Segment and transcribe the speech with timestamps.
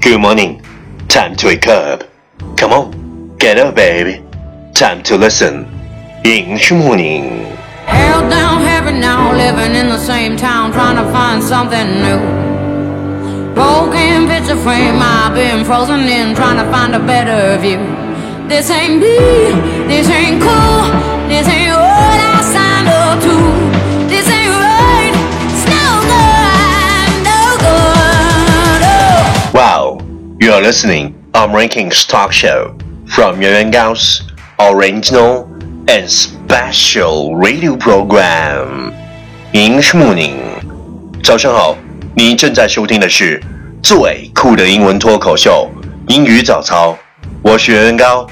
[0.00, 0.62] Good morning.
[1.08, 2.04] Time to wake up.
[2.56, 4.24] Come on, get up, baby.
[4.74, 5.66] Time to listen.
[6.24, 7.44] English morning.
[7.84, 13.54] Held down heavy now, living in the same town, trying to find something new.
[13.54, 17.84] Broken picture frame, I've been frozen in, trying to find a better view.
[18.48, 19.18] This ain't me,
[19.86, 23.59] this ain't cool, this ain't what I signed up to.
[30.59, 32.77] are listening on Rankings Talk Show
[33.07, 34.21] from Yuan Yuan Gao's
[34.59, 35.47] original
[35.87, 38.93] and special radio program.
[39.53, 40.41] English morning.
[41.23, 41.77] 早上好，
[42.15, 43.41] 你正在收听的是
[43.81, 45.71] 最酷的英文脱口秀——
[46.09, 46.97] 英语早操。
[47.41, 48.27] 我是袁元高，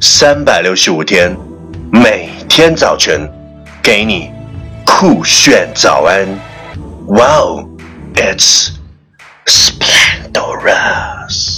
[0.00, 1.36] 三百六十五天，
[1.92, 3.30] 每天早晨
[3.82, 4.30] 给你
[4.86, 6.26] 酷炫早安。
[7.06, 7.68] Wow,
[8.14, 8.70] it's
[9.44, 11.55] splendorous.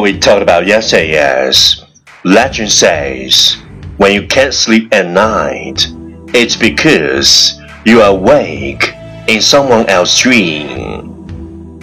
[0.00, 1.84] What we talked about yesterday is
[2.24, 3.56] legend says
[3.98, 5.86] when you can't sleep at night,
[6.34, 8.94] it's because you are awake
[9.28, 11.12] in someone else's dream.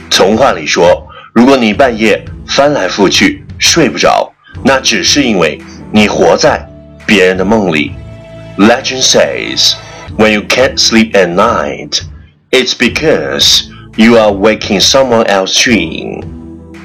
[0.10, 5.60] 童话里说，如果你半夜翻来覆去睡不着，那只是因为
[5.92, 6.68] 你活在
[7.08, 7.94] 别人的梦里。
[8.58, 9.76] Legend says
[10.18, 12.02] when you can't sleep at night,
[12.52, 13.64] it's because
[13.96, 16.22] you are waking someone else's dream.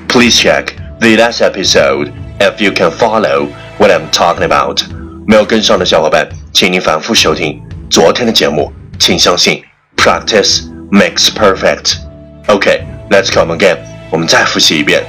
[0.08, 0.68] Please check
[1.02, 4.82] the last episode if you can follow what I'm talking about.
[5.26, 8.72] 没有跟上的小伙伴，请您反复收听昨天的节目。
[8.98, 9.62] 请相信，
[9.96, 11.96] practice makes perfect.
[12.46, 13.78] Okay, let's come again.
[14.10, 15.04] 我们再复习一遍。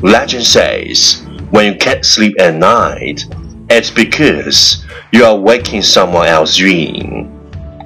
[0.00, 1.16] Legend says,
[1.50, 3.24] when you can't sleep at night,
[3.68, 4.78] it's because
[5.10, 7.26] you are waking someone else's dream.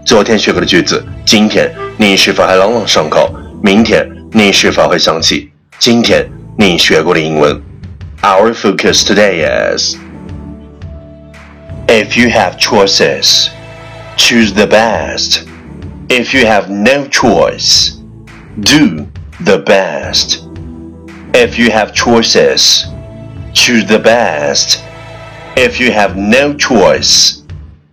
[0.05, 3.35] 昨天学过的句子，今天你是否还朗朗上口？
[3.63, 6.25] 明天你是否会想起今天
[6.57, 7.61] 你学过的英文？
[8.23, 9.45] Our focus today
[9.77, 9.97] is
[11.87, 13.49] if you have choices,
[14.17, 15.43] choose the best.
[16.09, 17.93] If you have no choice,
[18.57, 19.07] do
[19.45, 20.39] the best.
[21.33, 22.87] If you have choices,
[23.53, 24.79] choose the best.
[25.55, 27.43] If you have no choice,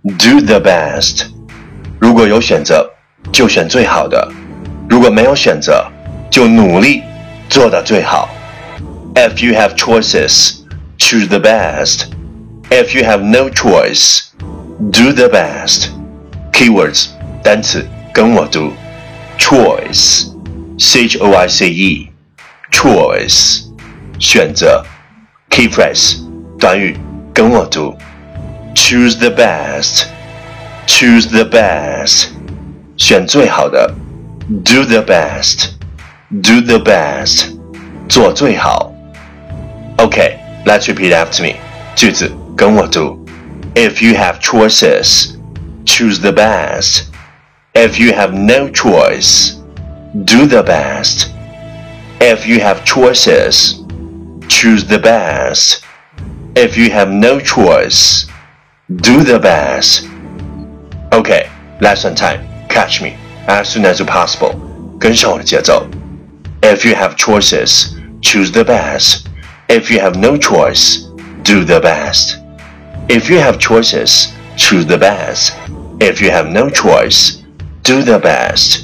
[0.03, 1.25] do the best.
[1.99, 2.89] 如果有选择，
[3.31, 4.17] 就选最好的；
[4.89, 5.85] 如果没有选择，
[6.31, 7.03] 就努力
[7.49, 8.29] 做到最好。
[9.19, 10.65] If you have choices,
[10.97, 12.13] choose the best.
[12.71, 14.31] If you have no choice,
[14.91, 15.89] do the best.
[16.51, 17.09] Keywords
[17.43, 18.73] 单词跟我读：
[19.37, 20.27] choice,
[20.79, 22.09] c h o i c e,
[22.71, 23.63] choice
[24.19, 24.83] 选择。
[25.49, 26.17] Key phrase
[26.59, 26.97] 短语
[27.33, 27.95] 跟我读：
[28.73, 30.05] choose the best,
[30.87, 32.27] choose the best
[32.97, 33.93] 选最好的。
[34.47, 35.71] Do the best,
[36.29, 37.57] do the best
[38.07, 38.88] 做最好。
[39.99, 41.55] Okay, let's repeat after me.
[41.95, 43.17] 句子跟我读：
[43.75, 45.35] If you have choices,
[45.85, 47.03] choose the best.
[47.73, 49.53] If you have no choice,
[50.13, 51.27] do the best.
[52.19, 53.75] If you have choices,
[54.47, 55.81] choose the best.
[56.55, 58.25] If you have no choice,
[58.87, 60.07] do the best.
[61.11, 61.49] Okay,
[61.81, 62.47] lesson time.
[62.69, 64.55] Catch me as soon as possible.
[64.99, 65.85] 跟上我的节奏。
[66.61, 67.89] If you have choices,
[68.21, 69.25] choose the best.
[69.69, 71.05] If you have no choice,
[71.43, 72.37] do the best.
[73.07, 75.53] If you have choices, choose the best.
[75.99, 77.37] If you have no choice,
[77.83, 78.81] do the best.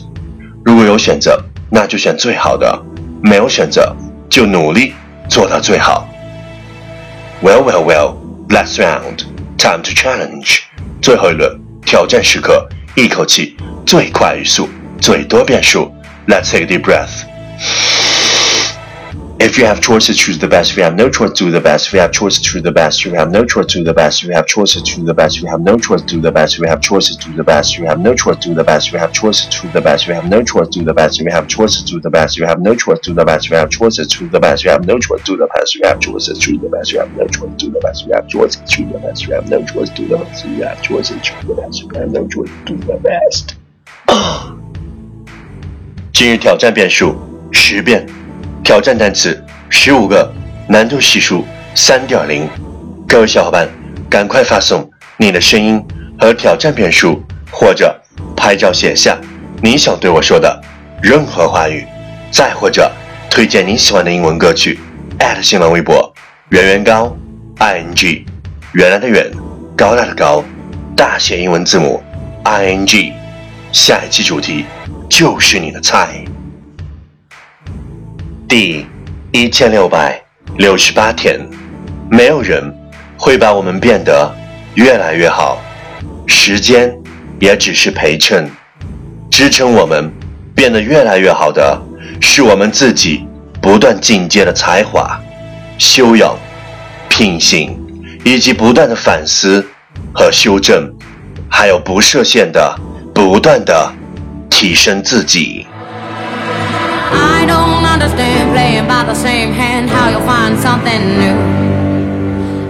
[0.63, 2.84] 如果有选择，那就选最好的；
[3.22, 3.95] 没有选择，
[4.30, 4.94] 就努力
[5.30, 6.07] 做到最好。
[7.42, 8.15] Well, well, well.
[8.50, 9.19] Last round,
[9.57, 10.59] time to challenge.
[11.01, 13.56] 最后一轮挑战时刻，一口气
[13.86, 14.68] 最快语速，
[15.00, 15.92] 最多变数。
[16.27, 17.25] Let's take a deep breath.
[19.39, 20.71] If you have choices, choose the best.
[20.71, 21.88] If you have no choice, do the best.
[21.88, 23.00] If you have choices, choose the best.
[23.00, 24.21] If you have no choice, do the best.
[24.21, 25.38] If you have choices, choose the best.
[25.38, 26.56] If you have no choice, do the best.
[26.56, 27.74] If you have choices, do the best.
[27.74, 28.88] If you have no choice, do the best.
[28.88, 30.03] If you have choices, choose the best.
[30.03, 31.15] If you have no choice, do the best.
[31.15, 32.36] If you have choices, do the best.
[32.36, 33.45] If you have no choice, do the best.
[33.45, 34.62] If you have choices, choose the best.
[34.62, 35.75] If you have no choice, do the best.
[35.75, 36.92] If you have choices, choose the best.
[36.92, 38.01] If you have no choice, do the best.
[38.01, 39.24] If you have choices, choose the best.
[39.24, 40.45] If you have no choice, do the best.
[40.45, 41.83] If you have choices, choose the best.
[41.83, 43.56] If you have no choice, do the best.
[46.13, 47.15] 今日挑战变数
[47.51, 48.06] 十遍，
[48.66, 49.40] 挑战单词
[49.70, 50.28] 十五个，
[50.66, 51.44] 难度系数
[51.76, 52.48] 三点零。
[53.06, 53.68] 各位小伙伴，
[54.10, 55.80] 赶快发送你的声音
[56.18, 57.22] 和挑战片数，
[57.52, 57.96] 或者
[58.36, 59.16] 拍照写下
[59.62, 60.60] 你想对我说的
[61.00, 61.86] 任何话语，
[62.32, 62.90] 再或者
[63.30, 64.80] 推荐你喜欢的英文歌曲。
[65.40, 66.12] 新浪微博
[66.48, 67.16] 圆圆高
[67.58, 68.26] i n g，
[68.72, 69.30] 原来的圆，
[69.76, 70.42] 高大的高，
[70.96, 72.02] 大写英文字母
[72.42, 73.12] i n g。
[73.70, 74.64] 下一期主题
[75.08, 76.24] 就是你的菜。
[78.48, 78.87] 第
[79.32, 80.22] 一千六百
[80.56, 81.40] 六十八天，
[82.08, 82.62] 没有人
[83.19, 84.32] 会把我们变得
[84.75, 85.60] 越来越好，
[86.28, 86.96] 时间
[87.40, 88.48] 也只是陪衬。
[89.32, 90.12] 支撑我们
[90.54, 91.76] 变得越来越好的，
[92.20, 93.26] 是我们自己
[93.60, 95.20] 不断进阶的才华、
[95.76, 96.32] 修养、
[97.08, 97.76] 品行，
[98.25, 99.66] 以及不断的反思
[100.14, 100.88] 和修正，
[101.50, 102.78] 还有不设限的
[103.12, 103.92] 不断的
[104.49, 105.66] 提升自己。
[109.16, 111.38] Same hand how you'll find something new.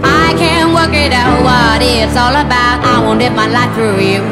[0.01, 2.79] I can't work it out what it's all about.
[2.87, 4.23] I won't live my life through you.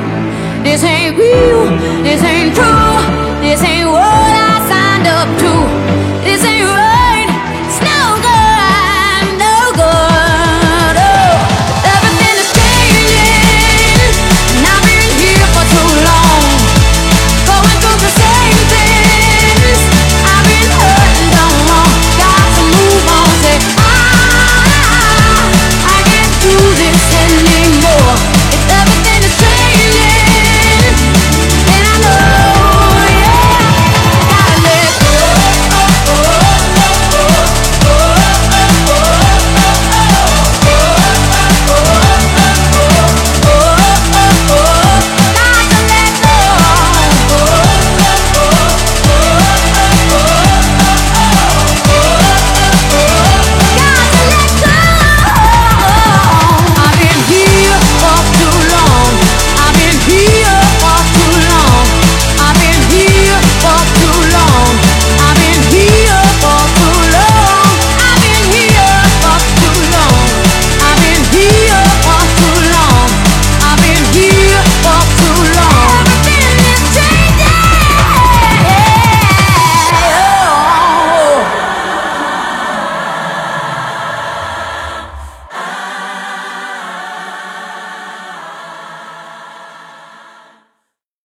[0.63, 1.65] This ain't real,
[2.07, 2.95] this ain't true,
[3.43, 5.64] this ain't what I signed up to.